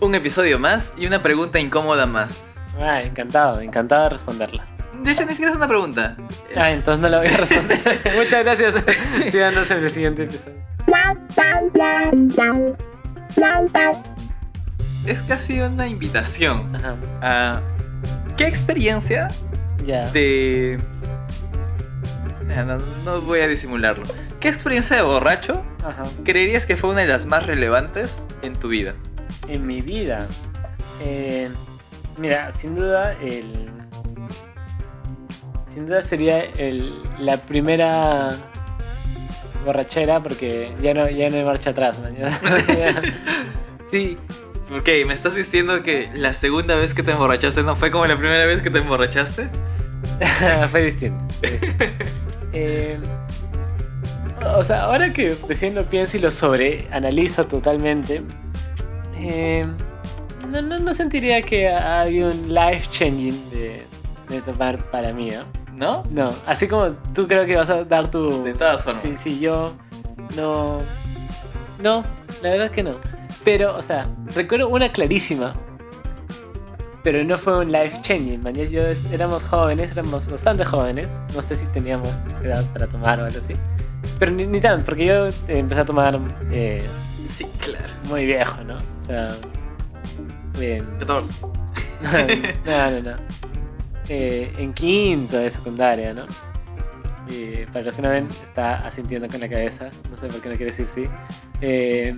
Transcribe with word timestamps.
un 0.00 0.14
episodio 0.14 0.58
más 0.58 0.92
y 0.96 1.06
una 1.06 1.22
pregunta 1.22 1.58
incómoda 1.58 2.06
más. 2.06 2.44
Ah, 2.80 3.02
encantado, 3.02 3.60
encantado 3.60 4.04
de 4.04 4.10
responderla. 4.10 4.66
De 5.02 5.12
hecho, 5.12 5.24
ni 5.24 5.30
siquiera 5.30 5.52
es 5.52 5.56
una 5.56 5.68
pregunta. 5.68 6.16
Ah, 6.56 6.70
entonces 6.72 7.00
no 7.00 7.08
la 7.08 7.18
voy 7.18 7.28
a 7.28 7.36
responder. 7.36 7.80
Muchas 8.16 8.44
gracias. 8.44 8.74
Síganos 9.30 9.70
en 9.70 9.78
el 9.78 9.90
siguiente 9.90 10.22
episodio. 10.24 10.56
Es 15.06 15.22
casi 15.22 15.60
una 15.60 15.86
invitación 15.86 16.74
Ajá, 16.74 16.96
a... 17.22 17.60
¿Qué 18.36 18.46
experiencia 18.46 19.28
de... 20.12 20.78
No, 22.56 22.78
no 23.04 23.20
voy 23.20 23.40
a 23.40 23.48
disimularlo. 23.48 24.04
¿Qué 24.40 24.48
experiencia 24.48 24.96
de 24.96 25.02
borracho 25.02 25.62
Ajá. 25.84 26.04
creerías 26.24 26.66
que 26.66 26.76
fue 26.76 26.90
una 26.90 27.02
de 27.02 27.08
las 27.08 27.26
más 27.26 27.46
relevantes 27.46 28.22
en 28.42 28.54
tu 28.56 28.68
vida? 28.68 28.94
En 29.48 29.66
mi 29.66 29.80
vida. 29.80 30.26
eh, 31.02 31.48
mira, 32.16 32.52
sin 32.52 32.74
duda 32.74 33.12
el. 33.14 33.70
Sin 35.74 35.86
duda 35.86 36.02
sería 36.02 36.42
el, 36.42 36.94
la 37.18 37.36
primera 37.36 38.30
borrachera 39.64 40.20
porque 40.22 40.72
ya 40.82 40.94
no, 40.94 41.08
ya 41.08 41.28
no 41.30 41.36
hay 41.36 41.44
marcha 41.44 41.70
atrás. 41.70 41.98
Ya- 42.18 43.02
sí, 43.90 44.16
¿Por 44.68 44.82
qué? 44.82 45.04
¿Me 45.06 45.14
estás 45.14 45.34
diciendo 45.34 45.82
que 45.82 46.10
la 46.14 46.34
segunda 46.34 46.74
vez 46.74 46.92
que 46.94 47.02
te 47.02 47.12
emborrachaste 47.12 47.62
no 47.62 47.74
fue 47.76 47.90
como 47.90 48.04
la 48.06 48.16
primera 48.16 48.44
vez 48.44 48.60
que 48.60 48.70
te 48.70 48.78
emborrachaste? 48.78 49.48
fue 50.70 50.82
distinto. 50.82 51.24
fue 51.40 51.50
distinto. 51.50 51.94
Eh, 52.54 52.98
o 54.56 54.64
sea, 54.64 54.84
ahora 54.84 55.12
que 55.12 55.36
recién 55.46 55.74
lo 55.74 55.84
pienso 55.84 56.16
y 56.16 56.20
lo 56.20 56.30
sobreanalizo 56.30 57.44
totalmente, 57.46 58.22
eh, 59.18 59.66
no, 60.50 60.62
no, 60.62 60.78
no 60.78 60.94
sentiría 60.94 61.42
que 61.42 61.68
hay 61.68 62.22
un 62.22 62.52
life 62.52 62.88
changing 62.90 63.50
de, 63.50 63.84
de 64.28 64.42
tomar 64.42 64.78
para 64.90 65.12
mí, 65.12 65.30
¿no? 65.30 65.58
¿No? 65.74 66.02
No, 66.10 66.30
así 66.46 66.66
como 66.66 66.90
tú 67.14 67.28
creo 67.28 67.46
que 67.46 67.54
vas 67.56 67.70
a 67.70 67.84
dar 67.84 68.10
tu... 68.10 68.42
De 68.42 68.52
todas 68.54 68.82
formas. 68.82 69.02
Sí, 69.02 69.14
sí, 69.22 69.38
yo 69.38 69.72
no... 70.36 70.78
No, 71.80 72.02
la 72.42 72.50
verdad 72.50 72.66
es 72.66 72.72
que 72.72 72.82
no. 72.82 72.94
Pero, 73.44 73.76
o 73.76 73.82
sea, 73.82 74.08
recuerdo 74.34 74.68
una 74.68 74.90
clarísima. 74.90 75.54
Pero 77.04 77.22
no 77.24 77.38
fue 77.38 77.58
un 77.58 77.70
life 77.70 77.96
changing, 78.02 78.42
man. 78.42 78.54
Yo, 78.54 78.64
yo- 78.64 78.82
éramos 79.12 79.42
jóvenes, 79.44 79.92
éramos 79.92 80.28
bastante 80.28 80.64
jóvenes. 80.64 81.06
No 81.34 81.42
sé 81.42 81.54
si 81.54 81.64
teníamos 81.66 82.10
edad 82.42 82.64
para 82.72 82.88
tomar 82.88 83.20
o 83.20 83.24
algo 83.26 83.38
así. 83.38 83.54
Pero 84.18 84.32
ni, 84.32 84.46
ni 84.46 84.60
tanto, 84.60 84.84
porque 84.84 85.06
yo 85.06 85.28
empecé 85.46 85.80
a 85.82 85.84
tomar 85.84 86.18
eh, 86.52 86.82
Sí, 87.36 87.46
claro. 87.60 87.84
muy 88.08 88.26
viejo, 88.26 88.56
sea... 89.08 89.28
en- 90.60 90.86
14. 90.98 91.30
no, 92.64 92.90
no, 92.90 93.10
no. 93.10 93.16
Eh, 94.08 94.52
en 94.56 94.72
quinto 94.72 95.36
de 95.36 95.50
secundaria, 95.50 96.14
¿no? 96.14 96.24
Eh, 97.30 97.66
para 97.72 97.84
los 97.86 97.94
que 97.96 98.02
no 98.02 98.08
ven, 98.08 98.26
está 98.28 98.86
asintiendo 98.86 99.28
con 99.28 99.40
la 99.40 99.48
cabeza. 99.48 99.90
No 100.10 100.16
sé 100.16 100.28
por 100.28 100.40
qué 100.40 100.48
no 100.48 100.56
quiere 100.56 100.70
decir 100.72 100.86
sí. 100.94 101.04
Eh, 101.60 102.16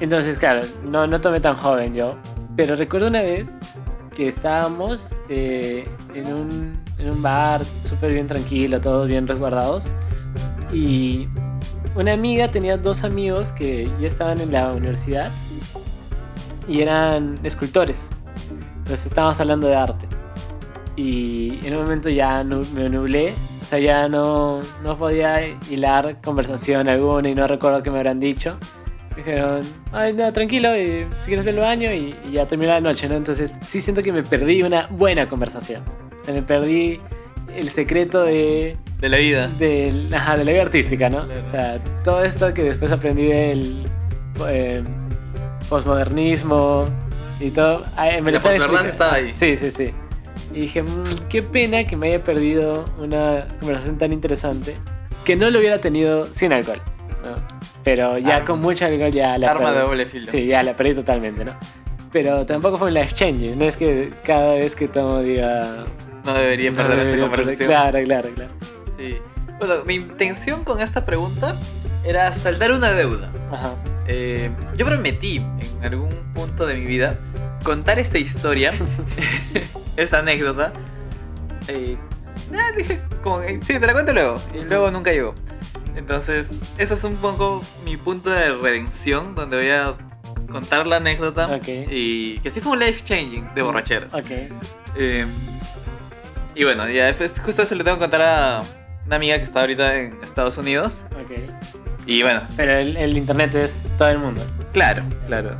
entonces, 0.00 0.38
claro, 0.38 0.62
no, 0.84 1.06
no 1.06 1.20
tomé 1.20 1.40
tan 1.40 1.56
joven 1.56 1.94
yo. 1.94 2.16
Pero 2.56 2.76
recuerdo 2.76 3.08
una 3.08 3.20
vez 3.22 3.48
que 4.16 4.28
estábamos 4.28 5.14
eh, 5.28 5.86
en, 6.14 6.26
un, 6.32 6.80
en 6.98 7.10
un 7.10 7.22
bar 7.22 7.62
súper 7.84 8.12
bien 8.14 8.26
tranquilo, 8.26 8.80
todos 8.80 9.08
bien 9.08 9.26
resguardados. 9.26 9.86
Y 10.72 11.28
una 11.94 12.12
amiga 12.12 12.48
tenía 12.48 12.76
dos 12.76 13.04
amigos 13.04 13.48
que 13.52 13.90
ya 14.00 14.08
estaban 14.08 14.40
en 14.40 14.52
la 14.52 14.72
universidad 14.72 15.30
y 16.68 16.80
eran 16.80 17.38
escultores. 17.42 18.06
Entonces 18.78 19.06
estábamos 19.06 19.40
hablando 19.40 19.66
de 19.66 19.76
arte. 19.76 20.06
Y 20.96 21.64
en 21.66 21.76
un 21.76 21.82
momento 21.82 22.08
ya 22.08 22.44
me 22.44 22.88
nublé, 22.88 23.32
o 23.62 23.64
sea, 23.64 23.78
ya 23.78 24.08
no, 24.08 24.60
no 24.82 24.96
podía 24.98 25.48
hilar 25.70 26.20
conversación 26.22 26.88
alguna 26.88 27.28
y 27.28 27.34
no 27.34 27.46
recuerdo 27.46 27.82
qué 27.82 27.90
me 27.90 27.98
habrán 27.98 28.20
dicho. 28.20 28.58
Dijeron, 29.16 29.60
ay, 29.92 30.12
no, 30.12 30.32
tranquilo, 30.32 30.76
y 30.76 31.06
si 31.22 31.26
quieres 31.26 31.44
ver 31.44 31.54
el 31.54 31.60
baño 31.60 31.92
y, 31.92 32.14
y 32.28 32.32
ya 32.32 32.46
terminó 32.46 32.72
la 32.72 32.80
noche, 32.80 33.08
¿no? 33.08 33.16
Entonces 33.16 33.54
sí 33.62 33.80
siento 33.80 34.02
que 34.02 34.12
me 34.12 34.22
perdí 34.22 34.62
una 34.62 34.86
buena 34.88 35.28
conversación. 35.28 35.82
O 36.20 36.24
sea, 36.24 36.34
me 36.34 36.42
perdí 36.42 37.00
el 37.54 37.68
secreto 37.68 38.22
de, 38.22 38.76
De 39.00 39.08
la 39.08 39.16
vida. 39.16 39.48
del- 39.58 40.12
ajá, 40.14 40.36
de 40.36 40.44
la 40.44 40.52
vida 40.52 40.62
artística, 40.62 41.08
¿no? 41.08 41.26
Claro. 41.26 41.42
O 41.46 41.50
sea, 41.50 41.78
todo 42.04 42.22
esto 42.24 42.52
que 42.54 42.64
después 42.64 42.92
aprendí 42.92 43.26
del 43.28 43.84
eh, 44.48 44.82
posmodernismo 45.68 46.84
y 47.40 47.50
todo. 47.50 47.84
ay, 47.96 48.20
me 48.20 48.32
La 48.32 48.38
lo 48.40 48.50
estaba 48.50 48.88
estaba 48.88 49.14
ahí. 49.14 49.32
Sí, 49.38 49.56
sí, 49.56 49.70
sí. 49.76 49.90
Y 50.54 50.62
dije, 50.62 50.82
"Mm, 50.82 51.04
qué 51.28 51.42
pena 51.42 51.84
que 51.84 51.96
me 51.96 52.08
haya 52.08 52.22
perdido 52.24 52.84
una 52.98 53.46
conversación 53.60 53.98
tan 53.98 54.12
interesante 54.12 54.74
que 55.24 55.36
no 55.36 55.50
lo 55.50 55.58
hubiera 55.60 55.78
tenido 55.78 56.26
sin 56.26 56.52
alcohol. 56.52 56.80
¿no? 57.22 57.34
Pero 57.84 58.18
ya 58.18 58.36
Arma. 58.36 58.46
con 58.46 58.60
mucho 58.60 58.84
alcohol 58.86 59.10
ya 59.12 59.36
la 59.38 59.48
Arma 59.48 59.60
perdí. 59.66 59.74
de 59.76 59.82
doble 59.82 60.06
filo. 60.06 60.26
Sí, 60.30 60.46
ya 60.46 60.62
la 60.62 60.72
perdí 60.74 60.94
totalmente, 60.94 61.44
¿no? 61.44 61.54
Pero 62.12 62.44
tampoco 62.46 62.78
fue 62.78 62.88
un 62.88 62.94
life 62.94 63.14
changing, 63.14 63.58
no 63.58 63.64
es 63.66 63.76
que 63.76 64.10
cada 64.24 64.54
vez 64.54 64.74
que 64.74 64.88
tomo 64.88 65.20
diga... 65.20 65.84
No 66.24 66.34
debería 66.34 66.70
"No 66.70 66.76
perder 66.78 66.98
esta 67.06 67.20
conversación. 67.20 67.68
Claro, 67.68 67.98
claro, 68.04 68.28
claro. 68.34 68.50
Sí. 69.00 69.16
Bueno, 69.58 69.84
mi 69.86 69.94
intención 69.94 70.62
con 70.62 70.80
esta 70.80 71.06
pregunta 71.06 71.56
era 72.04 72.30
saldar 72.32 72.72
una 72.72 72.92
deuda. 72.92 73.32
Ajá. 73.50 73.74
Eh, 74.06 74.50
yo 74.76 74.84
prometí 74.84 75.36
en 75.36 75.84
algún 75.84 76.10
punto 76.34 76.66
de 76.66 76.74
mi 76.74 76.84
vida 76.84 77.18
contar 77.62 77.98
esta 77.98 78.18
historia, 78.18 78.72
esta 79.96 80.18
anécdota. 80.18 80.72
Eh, 81.68 81.96
ah, 82.54 82.72
dije, 82.76 83.00
como, 83.22 83.40
eh, 83.40 83.58
sí, 83.62 83.78
te 83.78 83.86
la 83.86 83.94
cuento 83.94 84.12
luego. 84.12 84.36
Y 84.54 84.64
luego 84.64 84.90
nunca 84.90 85.12
llegó. 85.12 85.34
Entonces, 85.96 86.50
ese 86.76 86.94
es 86.94 87.04
un 87.04 87.16
poco 87.16 87.62
mi 87.86 87.96
punto 87.96 88.28
de 88.28 88.54
redención, 88.54 89.34
donde 89.34 89.56
voy 89.56 89.70
a 89.70 89.94
contar 90.50 90.86
la 90.86 90.96
anécdota. 90.96 91.54
Ok. 91.54 91.68
Y 91.90 92.38
que 92.40 92.50
sí 92.50 92.60
fue 92.60 92.72
un 92.72 92.80
life 92.80 93.02
changing 93.02 93.54
de 93.54 93.62
borracheras. 93.62 94.12
Ok. 94.12 94.30
Eh, 94.96 95.26
y 96.54 96.64
bueno, 96.64 96.86
ya 96.88 97.06
después, 97.06 97.32
justo 97.40 97.62
eso 97.62 97.74
le 97.74 97.84
tengo 97.84 97.96
que 97.96 98.02
contar 98.02 98.22
a 98.22 98.62
una 99.06 99.16
amiga 99.16 99.36
que 99.38 99.44
está 99.44 99.60
ahorita 99.60 99.96
en 99.98 100.18
Estados 100.22 100.56
Unidos. 100.58 101.02
Ok. 101.22 101.32
Y 102.06 102.22
bueno, 102.22 102.42
Pero 102.56 102.72
el, 102.72 102.96
el 102.96 103.16
internet 103.16 103.54
es 103.54 103.72
todo 103.98 104.08
el 104.08 104.18
mundo. 104.18 104.42
claro, 104.72 105.02
claro. 105.26 105.56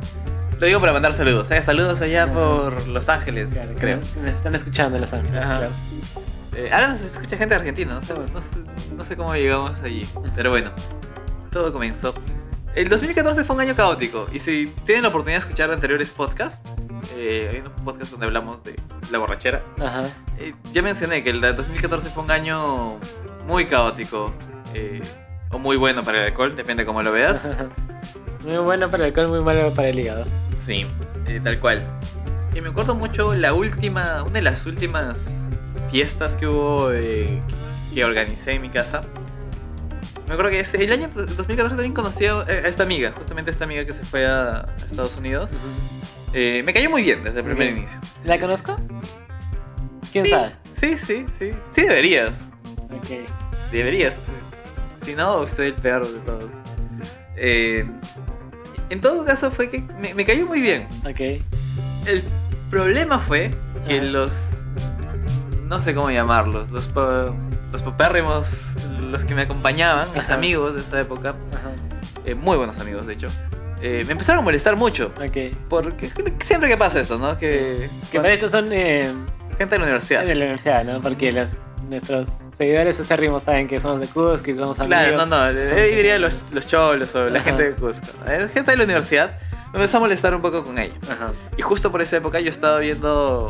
Lo 0.59 0.67
digo 0.67 0.79
para 0.79 0.93
mandar 0.93 1.13
saludos. 1.13 1.49
¿eh? 1.51 1.61
Saludos 1.61 2.01
allá 2.01 2.25
Ajá. 2.25 2.33
por 2.33 2.87
Los 2.87 3.09
Ángeles, 3.09 3.49
Claro, 3.51 3.71
creo. 3.79 3.99
Me 4.21 4.29
están 4.29 4.53
escuchando 4.53 4.95
en 4.97 5.01
Los 5.01 5.11
Ángeles, 5.13 5.41
Ajá. 5.41 5.57
claro. 5.57 5.73
Eh, 6.55 6.69
ahora 6.71 6.89
nos 6.89 7.01
escucha 7.01 7.37
gente 7.37 7.55
Argentina, 7.55 7.93
no 7.95 8.01
sé, 8.03 8.13
no 8.13 8.41
sé- 8.41 8.93
no 8.95 9.03
sé 9.05 9.15
cómo 9.17 9.33
llegamos 9.33 9.79
allí. 9.83 10.05
Pero 10.35 10.49
bueno, 10.51 10.69
todo 11.51 11.71
comenzó. 11.73 12.13
El 12.75 12.89
2014 12.89 13.43
fue 13.43 13.55
un 13.55 13.61
año 13.61 13.75
caótico. 13.75 14.27
Y 14.31 14.39
si 14.39 14.67
tienen 14.85 15.03
la 15.03 15.09
oportunidad 15.09 15.39
de 15.39 15.45
escuchar 15.47 15.71
anteriores 15.71 16.11
podcasts, 16.11 16.61
eh, 17.17 17.49
hay 17.53 17.59
unos 17.61 17.71
podcasts 17.81 18.11
donde 18.11 18.27
hablamos 18.27 18.63
de 18.63 18.75
la 19.11 19.17
borrachera. 19.17 19.61
Ajá. 19.79 20.03
Eh, 20.37 20.53
ya 20.73 20.81
mencioné 20.81 21.23
que 21.23 21.31
el 21.31 21.41
2014 21.41 22.09
fue 22.09 22.23
un 22.23 22.31
año 22.31 22.97
muy 23.51 23.65
caótico. 23.65 24.33
eh, 24.73 25.01
o 25.51 25.59
muy 25.59 25.75
bueno 25.75 26.01
para 26.03 26.19
el 26.19 26.23
alcohol, 26.27 26.55
depende 26.55 26.85
cómo 26.85 27.03
lo 27.03 27.11
veas. 27.11 27.45
Muy 28.45 28.57
bueno 28.57 28.89
para 28.89 29.03
el 29.03 29.09
alcohol, 29.09 29.29
muy 29.29 29.41
malo 29.41 29.71
para 29.75 29.89
el 29.89 29.99
hígado. 29.99 30.25
Sí, 30.65 30.87
eh, 31.27 31.39
tal 31.43 31.59
cual. 31.59 31.83
Y 32.55 32.61
me 32.61 32.69
acuerdo 32.69 32.95
mucho 32.95 33.35
la 33.35 33.53
última, 33.53 34.23
una 34.23 34.31
de 34.31 34.41
las 34.41 34.65
últimas 34.65 35.31
fiestas 35.91 36.35
que 36.37 36.47
hubo 36.47 36.91
eh, 36.91 37.39
que 37.93 38.03
organicé 38.03 38.53
en 38.53 38.63
mi 38.63 38.69
casa. 38.69 39.01
Me 40.27 40.33
acuerdo 40.33 40.49
que 40.49 40.61
el 40.61 40.91
año 40.91 41.09
2014 41.13 41.69
también 41.75 41.93
conocí 41.93 42.25
a 42.25 42.41
esta 42.65 42.81
amiga, 42.81 43.11
justamente 43.15 43.51
esta 43.51 43.65
amiga 43.65 43.85
que 43.85 43.93
se 43.93 44.01
fue 44.03 44.25
a, 44.25 44.65
Estados 44.77 45.15
Unidos. 45.17 45.51
Eh, 46.33 46.63
me 46.65 46.73
cayó 46.73 46.89
muy 46.89 47.03
bien 47.03 47.23
desde 47.23 47.39
el 47.41 47.45
primer 47.45 47.69
inicio. 47.69 47.99
¿La 48.23 48.39
conozco? 48.39 48.79
¿Quién 50.11 50.25
Sí, 50.25 50.31
sabe? 50.31 50.55
Sí, 50.79 50.97
sí, 50.97 51.25
sí. 51.37 51.51
Sí 51.75 51.81
deberías. 51.81 52.33
Ok. 52.89 53.29
Deberías. 53.71 54.15
Si 55.03 55.15
no, 55.15 55.47
soy 55.47 55.67
el 55.67 55.73
peor 55.73 56.07
de 56.07 56.19
todos. 56.19 56.49
Eh, 57.35 57.85
en 58.89 59.01
todo 59.01 59.23
caso 59.25 59.49
fue 59.51 59.69
que 59.69 59.81
me, 59.99 60.13
me 60.13 60.25
cayó 60.25 60.45
muy 60.45 60.59
bien. 60.61 60.87
Ok. 61.09 61.19
El 62.07 62.23
problema 62.69 63.19
fue 63.19 63.51
que 63.87 63.99
Ajá. 63.99 64.05
los... 64.11 64.49
No 65.67 65.81
sé 65.81 65.95
cómo 65.95 66.11
llamarlos. 66.11 66.69
Los, 66.71 66.85
po- 66.87 67.33
los 67.71 67.81
popérrimos, 67.81 68.47
los 69.09 69.23
que 69.23 69.33
me 69.33 69.43
acompañaban, 69.43 70.07
mis 70.13 70.25
Ajá. 70.25 70.33
amigos 70.35 70.73
de 70.73 70.81
esta 70.81 70.99
época, 70.99 71.29
Ajá. 71.29 71.71
eh, 72.25 72.35
muy 72.35 72.57
buenos 72.57 72.77
amigos 72.79 73.07
de 73.07 73.13
hecho, 73.13 73.27
eh, 73.81 74.03
me 74.05 74.11
empezaron 74.11 74.39
a 74.41 74.43
molestar 74.43 74.75
mucho. 74.75 75.13
Ok. 75.25 75.55
Porque 75.69 76.09
siempre 76.43 76.67
que 76.69 76.75
pasa 76.77 76.99
eso, 76.99 77.17
¿no? 77.17 77.37
Que, 77.37 77.89
Que 78.11 78.19
para 78.19 78.33
esto 78.33 78.49
son 78.49 78.67
eh, 78.73 79.09
gente 79.57 79.75
de 79.75 79.79
la 79.79 79.85
universidad. 79.85 80.25
de 80.25 80.35
la 80.35 80.43
universidad, 80.43 80.83
¿no? 80.83 81.01
Porque 81.01 81.31
los, 81.31 81.47
nuestros 81.89 82.27
seguidores 82.61 82.99
acérrimos 82.99 83.41
saben 83.43 83.67
que 83.67 83.79
somos 83.79 83.99
de 84.01 84.07
Cusco 84.07 84.51
y 84.51 84.55
somos 84.55 84.79
amigos. 84.79 84.99
Claro, 85.03 85.17
no, 85.17 85.25
no, 85.25 85.51
yo 85.51 85.75
diría 85.75 86.19
los, 86.19 86.43
los 86.51 86.67
cholos 86.67 87.15
o 87.15 87.27
la 87.27 87.39
Ajá. 87.39 87.49
gente 87.49 87.63
de 87.71 87.73
Cusco. 87.73 88.05
Es 88.29 88.51
gente 88.53 88.69
de 88.71 88.77
la 88.77 88.83
universidad. 88.83 89.39
me 89.73 89.79
empezó 89.79 89.97
a 89.97 89.99
molestar 90.01 90.35
un 90.35 90.41
poco 90.43 90.63
con 90.63 90.77
ella. 90.77 90.93
Ajá. 91.09 91.31
Y 91.57 91.61
justo 91.63 91.91
por 91.91 92.03
esa 92.03 92.17
época 92.17 92.39
yo 92.39 92.49
estaba 92.51 92.77
viendo 92.79 93.49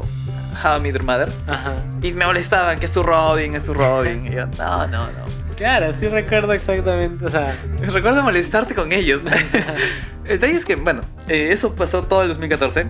How 0.64 0.78
I 0.78 0.80
Met 0.80 0.94
Your 0.94 1.04
Mother. 1.04 1.30
Ajá. 1.46 1.76
Y 2.02 2.14
me 2.14 2.26
molestaban 2.26 2.80
que 2.80 2.86
es 2.86 2.94
tu 2.94 3.04
Robin, 3.04 3.54
es 3.54 3.64
tu 3.64 3.74
Robin. 3.74 4.28
Y 4.28 4.32
yo, 4.36 4.46
no, 4.58 4.88
no, 4.88 5.08
no. 5.08 5.26
Claro, 5.58 5.94
sí 6.00 6.08
recuerdo 6.08 6.54
exactamente, 6.54 7.26
o 7.26 7.30
sea... 7.30 7.54
Recuerdo 7.82 8.24
molestarte 8.24 8.74
con 8.74 8.94
ellos. 8.94 9.24
el 10.24 10.40
detalle 10.40 10.54
es 10.54 10.64
que, 10.66 10.78
bueno, 10.78 11.02
eh, 11.28 11.50
eso 11.52 11.76
pasó 11.76 12.02
todo 12.04 12.22
el 12.24 12.30
2014. 12.30 12.88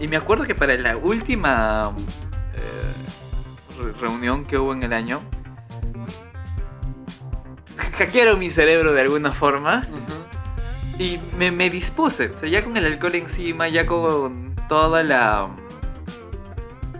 Y 0.00 0.06
me 0.06 0.16
acuerdo 0.16 0.44
que 0.44 0.54
para 0.54 0.76
la 0.76 0.96
última 0.96 1.92
eh, 2.54 3.82
re- 3.82 3.92
reunión 4.00 4.44
que 4.46 4.56
hubo 4.58 4.72
en 4.72 4.82
el 4.84 4.92
año, 4.92 5.20
hackearon 7.98 8.38
mi 8.38 8.50
cerebro 8.50 8.92
de 8.92 9.00
alguna 9.00 9.32
forma. 9.32 9.86
Y 10.98 11.18
me, 11.36 11.50
me 11.50 11.68
dispuse, 11.68 12.28
o 12.34 12.36
sea, 12.38 12.48
ya 12.48 12.64
con 12.64 12.76
el 12.76 12.84
alcohol 12.86 13.14
encima, 13.16 13.68
ya 13.68 13.84
con 13.86 14.54
toda 14.68 15.02
la... 15.02 15.48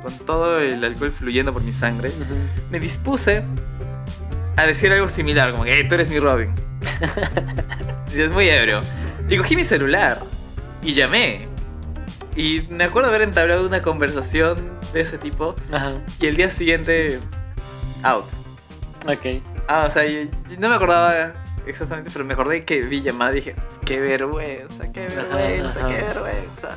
Con 0.02 0.18
todo 0.26 0.60
el 0.60 0.84
alcohol 0.84 1.10
fluyendo 1.12 1.52
por 1.52 1.62
mi 1.62 1.72
sangre, 1.72 2.12
me 2.70 2.78
dispuse 2.78 3.42
a 4.56 4.64
decir 4.66 4.92
algo 4.92 5.08
similar, 5.08 5.50
como 5.52 5.64
que 5.64 5.80
"Eh, 5.80 5.84
tú 5.84 5.94
eres 5.94 6.10
mi 6.10 6.18
Robin. 6.18 6.54
y 8.14 8.20
es 8.20 8.30
muy 8.30 8.48
ebrio. 8.48 8.82
Y 9.28 9.36
cogí 9.38 9.56
mi 9.56 9.64
celular 9.64 10.20
y 10.82 10.94
llamé. 10.94 11.48
Y 12.36 12.62
me 12.68 12.84
acuerdo 12.84 13.08
haber 13.08 13.22
entablado 13.22 13.66
una 13.66 13.80
conversación 13.82 14.70
de 14.92 15.00
ese 15.00 15.16
tipo 15.18 15.56
Ajá. 15.72 15.94
y 16.20 16.26
el 16.26 16.36
día 16.36 16.50
siguiente, 16.50 17.18
out. 18.02 18.26
Ok. 19.08 19.42
Ah, 19.68 19.84
o 19.86 19.90
sea, 19.90 20.04
yo- 20.04 20.22
yo 20.48 20.56
no 20.58 20.68
me 20.68 20.74
acordaba 20.74 21.32
exactamente, 21.66 22.10
pero 22.12 22.24
me 22.24 22.34
acordé 22.34 22.64
que 22.64 22.82
vi 22.82 23.02
llamada 23.02 23.32
y 23.32 23.36
dije, 23.36 23.56
qué 23.84 24.00
vergüenza, 24.00 24.90
qué 24.92 25.08
vergüenza, 25.08 25.80
ajá. 25.80 25.88
qué 25.88 26.02
vergüenza. 26.02 26.68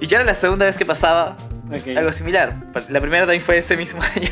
Y 0.00 0.06
ya 0.06 0.16
era 0.18 0.26
la 0.26 0.34
segunda 0.34 0.66
vez 0.66 0.76
que 0.76 0.84
pasaba 0.84 1.36
Ok. 1.68 1.96
algo 1.96 2.10
similar. 2.12 2.56
La 2.88 3.00
primera 3.00 3.22
también 3.26 3.42
fue 3.42 3.58
ese 3.58 3.76
mismo 3.76 4.02
año, 4.16 4.30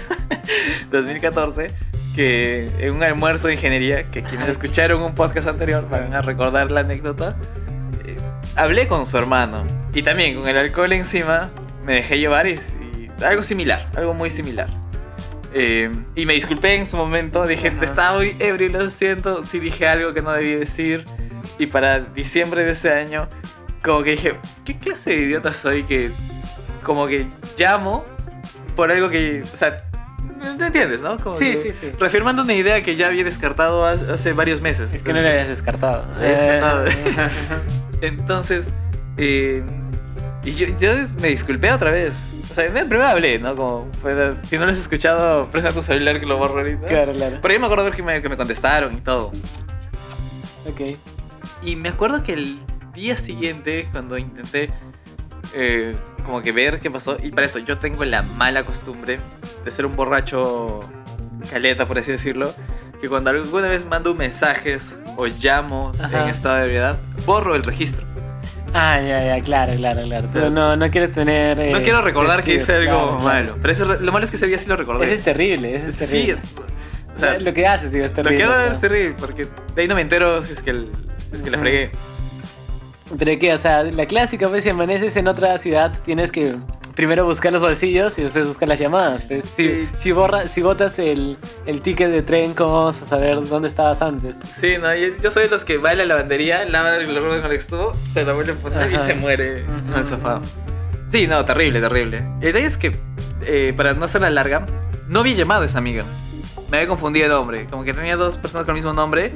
2014, 0.91 1.71
que 2.15 2.71
en 2.79 2.95
un 2.95 3.03
almuerzo 3.03 3.49
de 3.49 3.55
ingeniería, 3.55 4.05
que 4.11 4.23
quienes 4.23 4.49
escucharon 4.49 5.03
un 5.03 5.15
podcast 5.15 5.49
anterior 5.49 5.89
van 5.89 6.13
a 6.15 6.23
recordar 6.23 6.71
la 6.71 6.81
anécdota, 6.81 7.37
eh, 8.05 8.17
hablé 8.57 8.89
con 8.89 9.07
su 9.07 9.17
hermano 9.19 9.65
y 9.95 10.03
también 10.03 10.35
con 10.37 10.49
el 10.49 10.57
alcohol 10.57 10.93
encima 10.93 11.51
me 11.87 11.95
dejé 11.95 12.19
llevar 12.19 12.47
y, 12.47 12.53
y 12.97 13.09
algo 13.25 13.43
similar, 13.43 13.89
algo 13.97 14.15
muy 14.15 14.31
similar. 14.31 14.69
Eh, 15.55 15.91
y 16.15 16.25
me 16.27 16.33
disculpé 16.35 16.77
en 16.77 16.87
su 16.87 16.97
momento, 16.97 17.47
dije, 17.47 17.69
Ajá. 17.69 17.85
estaba 17.85 18.17
muy 18.19 18.35
ebrio, 18.39 18.69
lo 18.71 18.89
siento, 18.91 19.45
si 19.45 19.61
dije 19.61 19.87
algo 19.87 20.15
que 20.15 20.23
no 20.23 20.33
debí 20.33 20.55
decir. 20.55 21.05
Y 21.59 21.67
para 21.67 22.01
diciembre 22.01 22.65
de 22.65 22.73
ese 22.73 22.93
año, 22.93 23.29
como 23.83 24.03
que 24.03 24.13
dije, 24.13 24.37
¿qué 24.65 24.79
clase 24.79 25.11
de 25.11 25.17
idiota 25.17 25.53
soy 25.53 25.83
que 25.85 26.11
como 26.83 27.07
que 27.07 27.27
llamo 27.59 28.05
por 28.77 28.91
algo 28.91 29.09
que, 29.11 29.43
o 29.43 29.57
sea, 29.59 29.85
¿me 30.59 30.67
entiendes, 30.67 31.03
no? 31.03 31.19
Como 31.19 31.37
Sí, 31.37 31.53
que 31.53 31.73
sí, 31.73 31.79
sí. 31.81 31.93
Reafirmando 32.01 32.43
una 32.43 32.55
idea 32.55 32.83
que 32.83 32.97
ya 32.97 33.09
había 33.09 33.23
descartado 33.25 33.85
ha- 33.87 33.91
hace 34.15 34.33
varios 34.33 34.61
meses. 34.63 34.93
Es 34.95 35.03
que 35.03 35.13
no 35.13 35.21
lo 35.21 35.29
habías 35.29 35.49
descartado. 35.49 36.05
Eh, 36.21 36.61
Entonces, 38.01 38.67
eh, 39.17 39.63
y 40.45 40.55
yo, 40.55 40.67
yo 40.81 40.95
me 41.21 41.29
disculpé 41.29 41.71
otra 41.71 41.91
vez. 41.91 42.13
O 42.51 42.55
sea, 42.55 42.69
primero 42.71 43.07
hablé, 43.07 43.39
¿no? 43.39 43.55
Como, 43.55 43.89
pues, 44.03 44.35
si 44.49 44.59
no 44.59 44.67
lo 44.67 44.73
has 44.73 44.79
escuchado, 44.79 45.47
presta 45.51 45.73
tu 45.73 45.83
celular 45.83 46.21
que 46.21 46.27
lo 46.27 46.37
borro 46.37 46.59
ahorita. 46.59 46.87
claro, 46.87 47.13
claro. 47.13 47.39
Pero 47.41 47.55
yo 47.55 47.61
me 47.61 47.67
acuerdo 47.67 47.91
que 47.91 48.03
me, 48.03 48.21
que 48.21 48.29
me 48.29 48.37
contestaron 48.37 48.93
y 48.95 49.01
todo. 49.01 49.33
Ok. 50.67 50.97
Y 51.63 51.77
me 51.77 51.89
acuerdo 51.89 52.23
que 52.23 52.35
el 52.35 52.59
día 52.93 53.17
siguiente, 53.17 53.89
cuando 53.91 54.19
intenté 54.19 54.71
eh, 55.55 55.97
como 56.25 56.43
que 56.43 56.53
ver 56.53 56.81
qué 56.81 56.91
pasó, 56.91 57.17
y 57.23 57.31
para 57.31 57.47
eso 57.47 57.59
yo 57.59 57.79
tengo 57.79 58.05
la 58.05 58.23
mala 58.23 58.65
costumbre 58.65 59.19
de 59.65 59.71
ser 59.71 59.87
un 59.87 59.97
borracho 59.97 60.81
caleta, 61.51 61.87
por 61.87 61.99
así 61.99 62.11
decirlo, 62.13 62.53
que 63.01 63.09
cuando 63.09 63.31
alguna 63.31 63.69
vez 63.69 63.85
mando 63.85 64.15
mensajes 64.15 64.95
o 65.17 65.27
llamo 65.27 65.93
Ajá. 66.01 66.23
en 66.23 66.29
estado 66.29 66.57
de 66.57 66.63
ebriedad, 66.65 66.99
borro 67.27 67.55
el 67.55 67.63
registro. 67.65 68.05
Ah, 68.75 68.99
ya, 69.01 69.23
ya, 69.37 69.45
claro, 69.45 69.75
claro, 69.75 70.03
claro. 70.05 70.29
Tú 70.33 70.51
no, 70.51 70.77
no 70.77 70.91
quieres 70.91 71.13
tener. 71.13 71.61
eh, 71.61 71.73
No 71.73 71.83
quiero 71.83 72.01
recordar 72.01 72.43
que 72.43 72.55
hice 72.55 72.75
algo 72.75 72.91
claro, 72.91 73.17
claro. 73.19 73.23
malo. 73.51 73.55
Pero 73.61 73.73
ese 73.73 73.85
lo 74.03 74.13
malo 74.13 74.25
es 74.25 74.31
que 74.31 74.37
ese 74.39 74.47
día 74.47 74.59
sí 74.59 74.67
lo 74.69 74.77
recordé. 74.77 75.05
Ese 75.07 75.15
es 75.15 75.25
terrible, 75.25 75.77
ese 75.77 75.89
es 75.89 75.95
sí, 75.95 76.07
terrible. 76.07 76.33
es. 76.33 76.41
O 77.15 77.19
sea, 77.19 77.39
lo 77.39 77.53
que 77.53 77.67
haces, 77.67 77.93
digo, 77.93 78.07
es 78.07 78.11
lo 78.13 78.23
terrible. 78.23 78.37
que 78.39 78.45
hago 78.51 78.73
es 78.73 78.81
terrible, 78.81 79.15
porque 79.21 79.47
de 79.75 79.83
ahí 79.83 79.89
no 79.89 79.95
me 79.95 80.01
entero 80.01 80.43
si 80.45 80.55
es 80.55 80.63
que, 80.63 80.71
el- 80.71 80.89
si 81.31 81.37
es 81.37 81.43
que 81.43 81.51
la 81.51 81.57
Ujú. 81.59 81.65
fregué. 81.67 81.91
Pero 83.19 83.39
que, 83.39 83.53
o 83.53 83.59
sea, 83.59 83.83
la 83.83 84.07
clásica, 84.07 84.49
pues 84.49 84.65
si 84.65 84.71
amaneces 84.71 85.15
en 85.17 85.29
otra 85.29 85.59
ciudad, 85.59 85.93
tienes 86.07 86.33
que 86.33 86.55
primero 86.95 87.25
buscar 87.25 87.53
los 87.53 87.63
bolsillos 87.63 88.19
y 88.19 88.23
después 88.23 88.49
buscar 88.49 88.69
las 88.69 88.79
llamadas. 88.79 89.25
Pues, 89.25 89.45
si, 89.57 89.69
Sí. 89.69 89.89
si, 89.99 90.13
borra, 90.13 90.47
si 90.47 90.63
botas 90.63 90.99
el, 90.99 91.37
el 91.67 91.81
ticket 91.81 92.11
de 92.11 92.23
tren, 92.23 92.55
¿cómo 92.55 92.79
vamos 92.81 93.03
a 93.03 93.07
saber 93.07 93.47
dónde 93.49 93.69
estabas 93.69 94.03
antes? 94.03 94.37
Sí, 94.61 94.75
no, 94.81 94.95
yo, 94.95 95.09
yo 95.23 95.31
soy 95.31 95.45
de 95.45 95.49
los 95.51 95.65
que 95.65 95.79
va 95.79 95.91
a 95.91 95.95
la 95.95 96.05
lavandería, 96.05 96.65
lava 96.65 96.97
el 96.97 97.17
olor 97.17 97.41
con 97.41 97.51
el 97.51 97.57
estuvo, 97.57 97.93
se 98.13 98.25
lo 98.25 98.35
vuelve 98.35 98.53
a 98.53 98.57
poner 98.57 98.91
y 98.91 98.95
Ajá. 98.95 99.07
se 99.07 99.15
muere 99.15 99.65
en 99.65 99.93
el 99.95 100.05
sofá. 100.05 100.41
Sí, 101.11 101.27
no, 101.27 101.45
terrible, 101.45 101.81
terrible. 101.81 102.19
El 102.37 102.41
detalle 102.41 102.67
es 102.67 102.77
que, 102.79 102.99
eh, 103.43 103.75
para 103.77 103.93
no 103.95 104.05
hacerla 104.07 104.31
larga, 104.31 104.67
no 105.09 105.21
había 105.21 105.35
llamado 105.35 105.63
a 105.63 105.67
esa 105.67 105.79
amiga. 105.79 106.05
Me 106.71 106.79
había 106.79 106.89
confundido 106.89 107.27
el 107.27 107.33
nombre. 107.33 107.67
Como 107.67 107.85
que 107.85 107.93
tenía 107.93 108.17
dos 108.17 108.39
personas 108.39 108.65
con 108.65 108.75
el 108.75 108.83
mismo 108.83 108.95
nombre 108.95 109.31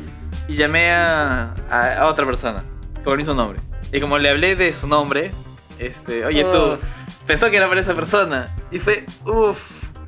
y 0.49 0.55
llamé 0.57 0.91
a, 0.91 1.55
a, 1.69 1.93
a 1.99 2.07
otra 2.07 2.25
persona 2.25 2.65
con 3.05 3.13
el 3.13 3.19
mismo 3.19 3.35
nombre. 3.35 3.61
Y 3.93 4.01
como 4.01 4.19
le 4.19 4.31
hablé 4.31 4.57
de 4.57 4.73
su 4.73 4.89
nombre, 4.89 5.33
este, 5.79 6.25
oye 6.25 6.45
tú, 6.45 6.75
Uf. 6.75 6.81
pensó 7.27 7.51
que 7.51 7.57
era 7.57 7.69
para 7.69 7.81
esa 7.81 7.95
persona. 7.95 8.47
Y 8.71 8.79
fue, 8.79 9.05
uff, 9.25 9.59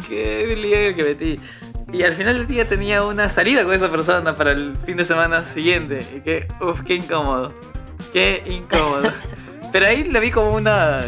qué 0.08 0.54
lío 0.56 0.94
que 0.96 1.02
metí. 1.04 1.40
Y 1.92 2.02
al 2.02 2.14
final 2.14 2.36
del 2.38 2.46
día 2.46 2.66
tenía 2.66 3.02
una 3.04 3.28
salida 3.30 3.64
con 3.64 3.72
esa 3.72 3.90
persona 3.90 4.36
para 4.36 4.50
el 4.50 4.76
fin 4.84 4.96
de 4.96 5.04
semana 5.04 5.42
siguiente. 5.44 6.00
Y 6.16 6.20
que, 6.20 6.46
uff, 6.60 6.82
qué 6.82 6.94
incómodo. 6.96 7.52
Qué 8.12 8.42
incómodo. 8.46 9.10
Pero 9.72 9.86
ahí 9.86 10.04
le 10.04 10.20
vi 10.20 10.30
como 10.30 10.52
una. 10.54 11.00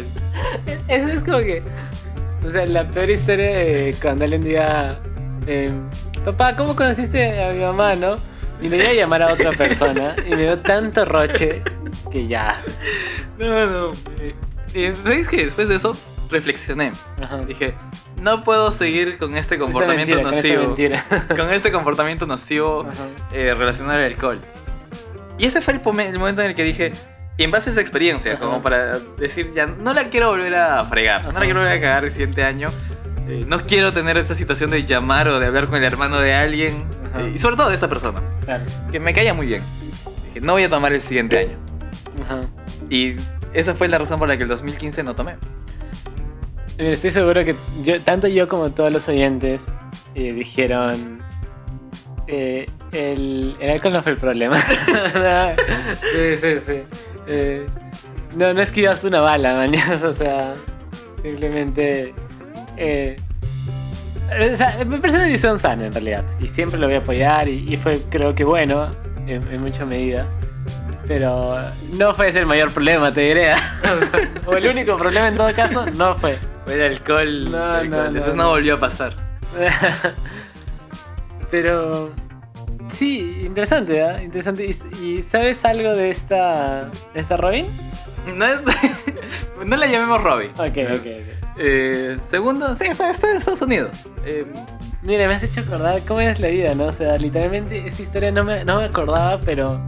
Eso 0.87 1.07
es 1.07 1.19
como 1.23 1.39
que. 1.39 1.61
O 2.47 2.51
sea, 2.51 2.65
la 2.65 2.87
peor 2.87 3.09
historia 3.09 3.45
de 3.49 3.95
cuando 4.01 4.23
alguien 4.23 4.41
diga. 4.43 4.99
eh, 5.47 5.71
Papá, 6.25 6.55
¿cómo 6.55 6.75
conociste 6.75 7.43
a 7.43 7.51
mi 7.51 7.59
mamá, 7.61 7.95
no? 7.95 8.17
Y 8.61 8.69
le 8.69 8.77
iba 8.77 8.89
a 8.89 8.93
llamar 8.93 9.23
a 9.23 9.33
otra 9.33 9.51
persona 9.51 10.15
y 10.25 10.29
me 10.31 10.43
dio 10.43 10.59
tanto 10.59 11.03
roche 11.05 11.61
que 12.11 12.27
ya. 12.27 12.59
No, 13.39 13.65
no. 13.65 13.91
eh, 14.19 14.35
eh, 14.73 14.93
¿Sabéis 15.01 15.27
que 15.27 15.45
después 15.45 15.67
de 15.67 15.75
eso 15.75 15.95
reflexioné? 16.29 16.91
Ajá. 17.21 17.37
Dije, 17.39 17.73
no 18.21 18.43
puedo 18.43 18.71
seguir 18.71 19.17
con 19.17 19.35
este 19.35 19.57
comportamiento 19.57 20.15
mentira, 20.15 20.23
con 20.23 20.31
nocivo. 20.35 20.67
mentira. 20.67 21.05
Con 21.35 21.51
este 21.53 21.71
comportamiento 21.71 22.25
nocivo 22.27 22.85
eh, 23.31 23.53
relacionado 23.57 23.97
al 23.99 24.05
alcohol. 24.05 24.39
Y 25.37 25.45
ese 25.45 25.61
fue 25.61 25.73
el, 25.73 25.99
el 26.01 26.19
momento 26.19 26.41
en 26.41 26.49
el 26.49 26.55
que 26.55 26.63
dije, 26.63 26.91
y 27.37 27.43
en 27.43 27.51
base 27.51 27.69
a 27.69 27.73
esa 27.73 27.81
experiencia, 27.81 28.33
Ajá. 28.33 28.41
como 28.45 28.61
para 28.61 28.99
decir, 29.17 29.51
ya 29.55 29.65
no 29.65 29.93
la 29.93 30.05
quiero 30.09 30.29
volver 30.29 30.53
a 30.55 30.83
fregar, 30.85 31.23
no 31.23 31.29
Ajá. 31.29 31.39
la 31.39 31.45
quiero 31.45 31.59
volver 31.61 31.77
a 31.77 31.81
cagar 31.81 32.05
el 32.05 32.11
siguiente 32.11 32.43
año. 32.43 32.69
eh, 33.27 33.43
no 33.47 33.65
quiero 33.65 33.91
tener 33.91 34.17
esta 34.17 34.35
situación 34.35 34.69
de 34.69 34.83
llamar 34.85 35.27
o 35.29 35.39
de 35.39 35.47
hablar 35.47 35.67
con 35.67 35.77
el 35.77 35.83
hermano 35.83 36.19
de 36.19 36.33
alguien, 36.33 36.85
eh, 37.17 37.31
y 37.35 37.39
sobre 37.39 37.55
todo 37.55 37.69
de 37.69 37.75
esa 37.75 37.89
persona, 37.89 38.21
Claro. 38.45 38.63
que 38.91 38.99
me 38.99 39.13
caía 39.13 39.33
muy 39.33 39.47
bien. 39.47 39.63
Dije, 40.27 40.45
no 40.45 40.53
voy 40.53 40.63
a 40.63 40.69
tomar 40.69 40.93
el 40.93 41.01
siguiente 41.01 41.39
año. 41.39 41.57
Y 42.89 43.15
esa 43.53 43.75
fue 43.75 43.87
la 43.87 43.97
razón 43.97 44.19
por 44.19 44.27
la 44.27 44.37
que 44.37 44.43
el 44.43 44.49
2015 44.49 45.03
no 45.03 45.15
tomé. 45.15 45.35
Mira, 46.77 46.91
Estoy 46.91 47.11
seguro 47.11 47.43
que 47.43 47.55
tanto 47.99 48.27
yo 48.27 48.47
como 48.47 48.71
todos 48.71 48.91
los 48.91 49.07
oyentes 49.07 49.61
eh, 50.15 50.33
dijeron. 50.33 51.19
eh, 52.27 52.67
el, 52.91 53.55
el 53.59 53.69
alcohol 53.71 53.93
no 53.93 54.01
fue 54.01 54.13
el 54.13 54.17
problema. 54.17 54.57
sí, 54.61 56.37
sí, 56.41 56.55
sí. 56.65 56.81
Eh, 57.27 57.65
no, 58.35 58.53
una 59.03 59.21
bala, 59.21 59.55
mañana. 59.55 59.99
O 60.05 60.13
sea, 60.13 60.53
simplemente. 61.21 62.13
eh, 62.77 63.15
o 64.53 64.55
sea, 64.55 64.77
me 64.85 64.97
parece 64.97 65.17
una 65.17 65.27
sana 65.59 65.85
en 65.87 65.93
realidad. 65.93 66.23
Y 66.39 66.47
siempre 66.47 66.79
lo 66.79 66.87
voy 66.87 66.95
a 66.95 66.99
apoyar. 66.99 67.47
Y, 67.49 67.73
y 67.73 67.77
fue, 67.77 67.99
creo 68.09 68.33
que 68.33 68.43
bueno, 68.43 68.89
en, 69.27 69.43
en 69.51 69.61
mucha 69.61 69.85
medida. 69.85 70.25
Pero 71.07 71.57
no 71.93 72.13
fue 72.15 72.29
ese 72.29 72.39
el 72.39 72.45
mayor 72.45 72.71
problema, 72.71 73.13
te 73.13 73.21
diré. 73.21 73.51
o 74.45 74.53
el 74.55 74.67
único 74.67 74.97
problema 74.97 75.27
en 75.27 75.37
todo 75.37 75.53
caso, 75.53 75.85
no 75.87 76.15
fue. 76.15 76.37
Fue 76.65 76.75
el 76.75 76.93
alcohol. 76.93 77.51
No, 77.51 77.77
el 77.79 77.89
no, 77.89 77.97
alcohol. 77.97 78.05
no, 78.07 78.11
Después 78.13 78.35
no. 78.35 78.43
no 78.43 78.49
volvió 78.49 78.75
a 78.75 78.79
pasar. 78.79 79.13
Pero 81.49 82.11
sí, 82.93 83.41
interesante, 83.43 83.93
¿verdad? 83.93 84.21
Interesante. 84.21 84.65
¿Y, 84.65 85.03
y 85.03 85.23
sabes 85.23 85.63
algo 85.65 85.93
de 85.95 86.11
esta 86.11 86.89
de 87.13 87.21
esta 87.21 87.37
Robin? 87.37 87.65
No, 88.35 88.45
es- 88.45 88.61
no 89.65 89.75
la 89.75 89.87
llamemos 89.87 90.21
Robbie. 90.23 90.49
Ok, 90.57 90.77
ok, 90.93 90.99
ok. 90.99 91.07
Eh, 91.57 92.17
segundo, 92.29 92.73
sí, 92.75 92.85
está, 92.85 93.09
está 93.11 93.31
en 93.31 93.37
Estados 93.37 93.61
Unidos. 93.61 93.91
Eh, 94.25 94.45
Mira, 95.03 95.27
me 95.27 95.33
has 95.33 95.41
hecho 95.43 95.61
acordar 95.61 95.99
cómo 96.07 96.21
es 96.21 96.39
la 96.39 96.47
vida, 96.49 96.75
¿no? 96.75 96.85
O 96.85 96.91
sea, 96.91 97.17
literalmente 97.17 97.87
esa 97.87 98.03
historia 98.03 98.31
no 98.31 98.43
me, 98.43 98.63
no 98.63 98.77
me 98.79 98.85
acordaba, 98.85 99.39
pero 99.41 99.81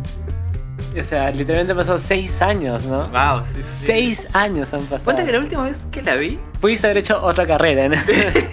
O 0.99 1.03
sea, 1.03 1.31
literalmente 1.31 1.71
han 1.71 1.77
pasado 1.77 1.97
seis 1.99 2.41
años, 2.41 2.85
¿no? 2.85 3.07
Wow, 3.07 3.43
sí, 3.53 3.61
sí. 3.79 3.85
Seis 3.85 4.27
años 4.33 4.73
han 4.73 4.81
pasado. 4.81 5.03
Cuenta 5.05 5.25
que 5.25 5.31
la 5.31 5.39
última 5.39 5.63
vez 5.63 5.79
que 5.91 6.01
la 6.01 6.15
vi 6.15 6.39
Pudiste 6.61 6.87
haber 6.87 6.97
hecho 6.99 7.21
otra 7.23 7.45
carrera, 7.47 7.89
¿no? 7.89 7.95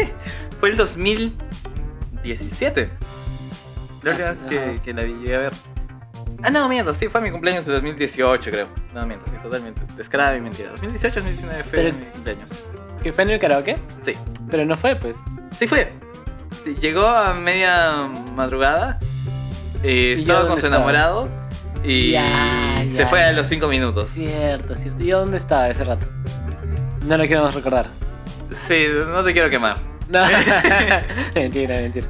fue 0.61 0.71
el 0.71 0.77
2017. 0.77 2.89
La 4.03 4.11
última 4.13 4.29
vez 4.31 4.39
que, 4.49 4.81
que 4.83 4.95
la 4.95 5.03
vi 5.03 5.13
llegué 5.15 5.35
a 5.35 5.39
ver. 5.39 5.53
Ah, 6.43 6.51
no, 6.51 6.69
miento, 6.69 6.95
sí, 6.95 7.09
fue 7.09 7.21
mi 7.21 7.31
cumpleaños 7.31 7.67
de 7.67 7.73
2018, 7.75 8.51
creo. 8.51 8.69
No, 8.95 9.07
miento, 9.07 9.27
sí, 9.31 9.37
totalmente. 9.43 9.83
Descarada 9.97 10.33
mi 10.35 10.41
mentira. 10.41 10.71
2018, 10.71 11.21
2019 11.21 11.63
fue 11.65 11.71
Pero- 11.71 11.97
mi 11.97 12.05
cumpleaños. 12.07 12.51
que 13.03 13.13
fue 13.13 13.25
en 13.25 13.31
el 13.31 13.41
karaoke, 13.41 13.77
Sí, 14.03 14.15
pero 14.51 14.65
no 14.65 14.77
fue, 14.77 14.97
pues. 14.97 15.17
sí 15.59 15.67
fue. 15.67 15.93
Sí, 16.65 16.77
llegó 16.81 17.07
a 17.07 17.35
media 17.35 18.09
madrugada. 18.35 18.99
eh, 19.83 20.17
¿Y 20.19 20.25
yo 20.25 20.33
estaba 20.35 20.49
con 20.49 20.59
su 20.59 20.67
estaba? 20.67 20.85
Y 21.85 22.13
Ya, 22.13 22.83
se 22.95 23.07
fue 23.07 23.23
a 23.23 23.33
los 23.33 23.47
5 23.47 23.67
minutos. 23.69 24.09
Cierto, 24.11 24.75
cierto. 24.77 25.03
¿Y 25.03 25.07
yo 25.07 25.21
dónde 25.21 25.39
estaba 25.39 25.69
ese 25.69 25.85
rato? 25.85 26.07
No 27.07 27.17
lo 27.17 27.23
queremos 27.25 27.55
recordar. 27.55 27.87
Sí, 28.69 28.87
no 29.07 29.23
te 29.25 29.33
quiero 29.33 29.49
quemar. 29.49 29.79
No, 30.09 30.21
mentira, 31.35 31.77
mentira. 31.77 32.07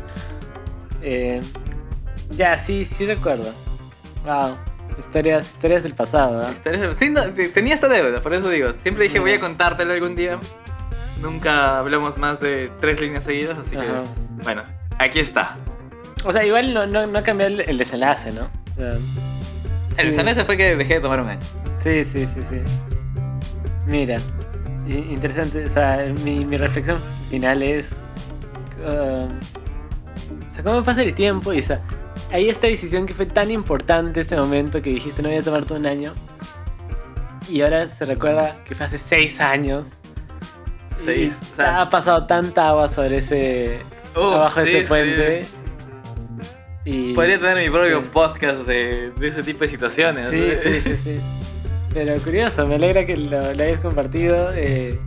Eh, 1.02 1.40
ya, 2.30 2.56
sí, 2.56 2.84
sí 2.84 3.06
recuerdo. 3.06 3.52
Wow, 4.24 4.56
historias, 4.98 5.50
historias 5.50 5.82
del 5.82 5.94
pasado. 5.94 6.42
¿ah? 6.44 6.50
Historias- 6.50 6.96
Sí, 6.98 7.08
no, 7.10 7.22
tenía 7.54 7.74
esta 7.74 7.88
deuda, 7.88 8.20
por 8.20 8.34
eso 8.34 8.48
digo. 8.48 8.72
Siempre 8.82 9.04
dije 9.04 9.18
voy 9.20 9.32
a 9.32 9.40
contártelo 9.40 9.92
algún 9.92 10.16
día. 10.16 10.38
Nunca 11.22 11.78
hablamos 11.78 12.16
más 12.18 12.40
de 12.40 12.70
tres 12.80 13.00
líneas 13.00 13.24
seguidas, 13.24 13.56
así 13.58 13.70
que 13.72 13.78
Ajá. 13.78 14.02
bueno, 14.42 14.62
aquí 14.98 15.20
está. 15.20 15.56
O 16.24 16.32
sea, 16.32 16.44
igual 16.44 16.72
no, 16.74 16.86
no, 16.86 17.06
no 17.06 17.22
cambió 17.22 17.46
el, 17.46 17.60
el 17.60 17.78
desenlace, 17.78 18.32
¿no? 18.32 18.50
O 18.76 18.80
sea, 18.80 18.90
El 20.00 20.10
desenlace 20.10 20.44
fue 20.44 20.56
que 20.56 20.76
dejé 20.76 20.94
de 20.94 21.00
tomar 21.00 21.20
un 21.20 21.28
año. 21.28 21.40
sí, 21.82 22.04
sí, 22.04 22.20
sí, 22.26 22.40
sí. 22.50 22.60
Mira, 23.86 24.18
interesante. 24.88 25.64
O 25.64 25.70
sea, 25.70 26.12
mi, 26.24 26.44
mi 26.44 26.56
reflexión 26.56 26.98
final 27.30 27.62
es. 27.62 27.86
um, 28.86 29.28
o 30.50 30.54
sea, 30.54 30.62
cómo 30.64 30.82
pasa 30.84 31.02
el 31.02 31.14
tiempo 31.14 31.52
y 31.52 31.58
o 31.60 31.62
sea, 31.62 31.80
hay 32.30 32.48
esta 32.48 32.66
decisión 32.66 33.06
que 33.06 33.14
fue 33.14 33.26
tan 33.26 33.50
importante 33.50 34.20
ese 34.20 34.36
momento 34.36 34.80
que 34.82 34.90
dijiste 34.90 35.22
no 35.22 35.28
voy 35.28 35.38
a 35.38 35.42
tomar 35.42 35.64
todo 35.64 35.78
un 35.78 35.86
año. 35.86 36.12
Y 37.48 37.62
ahora 37.62 37.88
se 37.88 38.04
recuerda 38.04 38.54
que 38.64 38.74
fue 38.74 38.86
hace 38.86 38.98
seis 38.98 39.40
años. 39.40 39.86
Seis, 41.04 41.32
Y 41.32 41.52
o 41.52 41.56
sea- 41.56 41.80
ha 41.82 41.90
pasado 41.90 42.26
tanta 42.26 42.68
agua 42.68 42.88
sobre 42.88 43.18
ese. 43.18 43.80
Uf, 44.14 44.18
abajo 44.34 44.60
de 44.60 44.66
sí, 44.66 44.76
ese 44.76 44.86
puente. 44.86 45.44
sí. 45.44 45.50
Y, 46.84 47.12
Podría 47.14 47.38
tener 47.38 47.58
mi 47.58 47.70
propio 47.70 48.00
Sí. 48.02 48.08
podcast 48.12 48.58
de, 48.66 49.10
de 49.18 49.28
ese 49.28 49.42
tipo 49.42 49.60
de 49.60 49.68
situaciones. 49.68 50.30
Sí, 50.30 50.50
sí, 50.62 50.80
sí, 50.82 50.96
sí. 51.04 51.20
Pero 51.92 52.14
curioso, 52.22 52.66
me 52.66 52.76
alegra 52.76 53.04
que 53.04 53.16
lo, 53.16 53.40
lo 53.52 53.62
hayas 53.62 53.80
compartido. 53.80 54.50
Eh, 54.54 54.98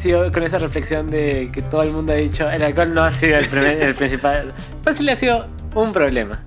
sigo 0.00 0.30
con 0.32 0.42
esa 0.42 0.58
reflexión 0.58 1.10
de 1.10 1.50
que 1.52 1.62
todo 1.62 1.82
el 1.82 1.90
mundo 1.92 2.12
ha 2.12 2.16
dicho 2.16 2.48
el 2.50 2.62
alcohol 2.62 2.92
no 2.92 3.04
ha 3.04 3.10
sido 3.12 3.38
el, 3.38 3.46
primer- 3.46 3.80
el 3.82 3.94
principal. 3.94 4.52
Pues 4.82 4.96
sí 4.96 5.04
le 5.04 5.12
ha 5.12 5.16
sido 5.16 5.46
un 5.74 5.92
problema. 5.92 6.42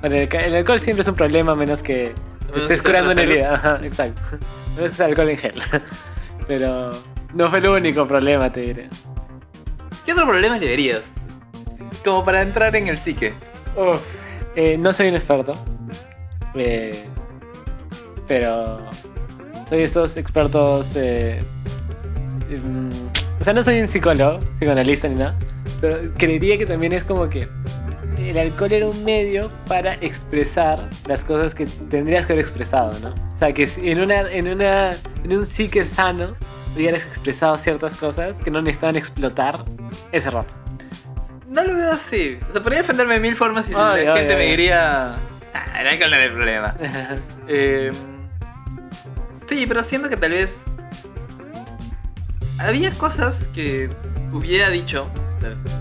Bueno, 0.00 0.16
el, 0.16 0.28
el 0.32 0.54
alcohol 0.54 0.80
siempre 0.80 1.02
es 1.02 1.08
un 1.08 1.14
problema 1.16 1.54
menos 1.56 1.82
que 1.82 2.12
Menos 2.46 2.62
estés 2.62 2.82
que 2.82 2.86
curando 2.88 3.10
una 3.12 3.22
herida. 3.22 3.54
Ajá, 3.54 3.80
exacto. 3.82 4.20
Menos 4.76 4.90
que 4.90 4.96
sea 4.96 5.06
alcohol 5.06 5.28
en 5.30 5.38
gel. 5.38 5.54
Pero 6.46 6.90
no 7.34 7.50
fue 7.50 7.58
el 7.58 7.66
único 7.68 8.06
problema, 8.06 8.52
te 8.52 8.60
diré. 8.60 8.88
¿Qué 10.06 10.12
otro 10.12 10.26
problema 10.26 10.56
le 10.58 10.66
verías? 10.66 11.02
Como 12.04 12.24
para 12.24 12.42
entrar 12.42 12.74
en 12.76 12.88
el 12.88 12.96
psique. 12.96 13.32
Uf, 13.76 14.00
eh, 14.56 14.76
no 14.78 14.92
soy 14.92 15.08
un 15.08 15.14
experto. 15.14 15.54
eh, 16.54 17.04
pero 18.26 18.78
soy 19.68 19.82
estos 19.82 20.16
expertos. 20.16 20.86
eh, 20.96 21.42
mm, 22.48 22.90
o 23.40 23.44
sea, 23.44 23.52
no 23.52 23.64
soy 23.64 23.80
un 23.80 23.88
psicólogo, 23.88 24.38
psicoanalista 24.58 25.08
ni 25.08 25.16
nada. 25.16 25.36
Pero 25.80 25.98
creería 26.16 26.58
que 26.58 26.66
también 26.66 26.92
es 26.92 27.04
como 27.04 27.28
que 27.28 27.48
el 28.18 28.36
alcohol 28.38 28.72
era 28.72 28.86
un 28.86 29.04
medio 29.04 29.50
para 29.66 29.94
expresar 29.94 30.88
las 31.06 31.24
cosas 31.24 31.54
que 31.54 31.66
tendrías 31.90 32.26
que 32.26 32.34
haber 32.34 32.44
expresado, 32.44 32.98
¿no? 33.00 33.14
O 33.34 33.38
sea, 33.38 33.52
que 33.52 33.68
en, 33.78 34.00
una, 34.00 34.30
en, 34.30 34.48
una, 34.48 34.90
en 35.24 35.38
un 35.38 35.46
psique 35.46 35.84
sano 35.84 36.34
hubieras 36.76 37.00
expresado 37.02 37.56
ciertas 37.56 37.96
cosas 37.98 38.36
que 38.36 38.50
no 38.50 38.60
necesitaban 38.60 38.96
explotar 38.96 39.64
ese 40.12 40.30
rato. 40.30 40.52
No 41.50 41.64
lo 41.64 41.74
veo 41.74 41.92
así. 41.92 42.38
O 42.48 42.52
sea, 42.52 42.62
podría 42.62 42.78
defenderme 42.78 43.14
de 43.14 43.20
mil 43.20 43.34
formas 43.34 43.68
y 43.68 43.74
Ay, 43.76 44.04
la 44.06 44.14
ay, 44.14 44.18
gente 44.20 44.36
me 44.36 44.46
diría. 44.46 45.14
Ah, 45.52 45.82
no 45.82 45.88
era 45.90 46.24
el 46.24 46.32
problema. 46.32 46.74
Eh, 47.52 47.90
sí, 49.48 49.66
pero 49.66 49.82
siento 49.82 50.08
que 50.08 50.16
tal 50.16 50.30
vez 50.30 50.62
había 52.60 52.92
cosas 52.92 53.48
que 53.52 53.90
hubiera 54.32 54.70
dicho 54.70 55.10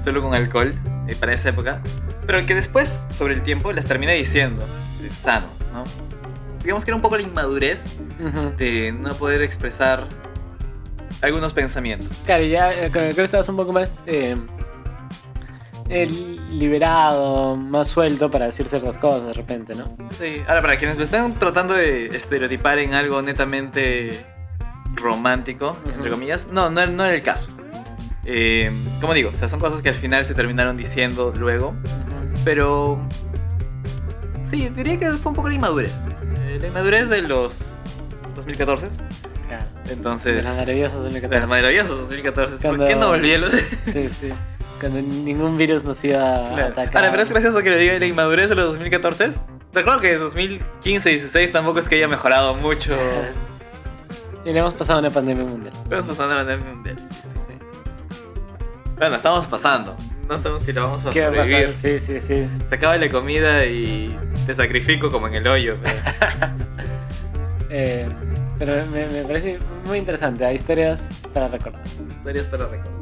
solo 0.03 0.23
con 0.23 0.33
alcohol 0.33 0.73
eh, 1.07 1.15
para 1.15 1.33
esa 1.33 1.49
época, 1.49 1.79
pero 2.25 2.43
que 2.47 2.55
después, 2.55 3.05
sobre 3.15 3.35
el 3.35 3.43
tiempo, 3.43 3.71
las 3.71 3.85
terminé 3.85 4.13
diciendo 4.13 4.65
de 4.99 5.11
sano, 5.11 5.45
¿no? 5.71 5.83
Digamos 6.63 6.83
que 6.83 6.89
era 6.89 6.95
un 6.95 7.03
poco 7.03 7.17
la 7.17 7.21
inmadurez 7.21 7.83
de 8.57 8.91
no 8.91 9.13
poder 9.13 9.43
expresar 9.43 10.07
algunos 11.21 11.53
pensamientos. 11.53 12.17
Claro, 12.25 12.45
ya 12.45 12.73
eh, 12.73 12.89
con 12.91 13.03
el 13.03 13.09
alcohol 13.09 13.25
estabas 13.25 13.49
un 13.49 13.57
poco 13.57 13.73
más 13.73 13.89
eh, 14.07 14.35
eh, 14.35 14.58
liberado, 15.89 17.55
más 17.55 17.87
suelto 17.87 18.29
para 18.29 18.45
decir 18.47 18.67
ciertas 18.67 18.97
cosas 18.97 19.25
de 19.27 19.33
repente, 19.33 19.73
¿no? 19.75 19.85
Sí, 20.11 20.41
ahora 20.47 20.61
para 20.61 20.77
quienes 20.77 20.97
lo 20.97 21.03
están 21.03 21.33
tratando 21.35 21.73
de 21.73 22.07
estereotipar 22.07 22.79
en 22.79 22.93
algo 22.93 23.21
netamente 23.21 24.25
romántico, 24.95 25.75
entre 25.85 26.01
Ujú. 26.09 26.11
comillas, 26.11 26.47
no, 26.51 26.69
no, 26.69 26.85
no 26.85 27.03
era 27.05 27.15
el 27.15 27.21
caso. 27.23 27.49
Eh, 28.25 28.71
como 29.01 29.13
digo, 29.13 29.31
o 29.33 29.37
sea, 29.37 29.49
son 29.49 29.59
cosas 29.59 29.81
que 29.81 29.89
al 29.89 29.95
final 29.95 30.25
se 30.25 30.33
terminaron 30.35 30.77
diciendo 30.77 31.33
luego, 31.37 31.73
pero 32.45 32.99
sí, 34.49 34.69
diría 34.69 34.99
que 34.99 35.11
fue 35.13 35.31
un 35.31 35.35
poco 35.35 35.49
la 35.49 35.55
inmadurez. 35.55 35.93
Eh, 36.47 36.57
la 36.61 36.67
inmadurez 36.67 37.09
de 37.09 37.21
los 37.23 37.75
2014, 38.35 38.87
Claro. 39.47 39.65
entonces... 39.89 40.35
De 40.35 40.43
las 40.43 40.55
maravillosas 40.57 40.97
de 40.97 41.03
2014. 41.05 41.39
las 41.39 41.49
maravillosas 41.49 41.89
2014. 41.97 42.51
¿Por 42.53 42.61
Cuando- 42.61 42.85
qué 42.85 42.95
no 42.95 43.07
volví 43.07 43.33
a 43.33 43.37
los.? 43.39 43.51
Sí, 43.91 44.09
sí. 44.19 44.29
Cuando 44.79 45.01
ningún 45.01 45.57
virus 45.57 45.83
nos 45.83 46.01
iba 46.03 46.17
a 46.45 46.47
Claro. 46.53 46.65
atacar. 46.67 46.97
Ahora, 46.97 47.11
pero 47.11 47.23
es 47.23 47.29
gracioso 47.29 47.61
que 47.61 47.69
le 47.69 47.77
diga 47.79 47.99
la 47.99 48.05
inmadurez 48.05 48.49
de 48.49 48.55
los 48.55 48.65
2014. 48.69 49.31
Recuerdo 49.73 49.99
que 50.01 50.17
2015-16 50.19 51.51
tampoco 51.51 51.79
es 51.79 51.89
que 51.89 51.95
haya 51.95 52.07
mejorado 52.07 52.55
mucho. 52.55 52.95
Y 54.45 54.53
le 54.53 54.59
hemos 54.59 54.73
pasado 54.73 54.99
una 54.99 55.11
pandemia 55.11 55.43
mundial. 55.43 55.73
Estamos 55.83 56.05
pasando 56.07 56.33
la 56.33 56.45
pandemia 56.45 56.73
mundial. 56.73 56.95
Bueno, 58.97 59.15
estamos 59.17 59.47
pasando. 59.47 59.95
No 60.29 60.37
sabemos 60.37 60.61
si 60.61 60.71
lo 60.71 60.83
vamos 60.83 61.05
a 61.05 61.09
¿Qué 61.09 61.21
va 61.21 61.27
a 61.27 61.29
sobrevivir. 61.35 61.75
Sí, 61.81 61.99
sí, 62.05 62.19
sí. 62.25 62.47
Se 62.69 62.75
acaba 62.75 62.95
la 62.97 63.09
comida 63.09 63.65
y 63.65 64.15
te 64.45 64.55
sacrifico 64.55 65.09
como 65.11 65.27
en 65.27 65.35
el 65.35 65.47
hoyo. 65.47 65.75
pero- 65.83 66.53
Eh, 67.69 68.07
pero 68.57 68.73
me, 68.87 69.05
me 69.07 69.23
parece 69.23 69.59
muy 69.85 69.97
interesante. 69.99 70.43
Hay 70.45 70.55
historias 70.55 70.99
para 71.33 71.49
recordar. 71.49 71.81
Historias 71.85 72.45
para 72.45 72.65
recordar. 72.67 72.98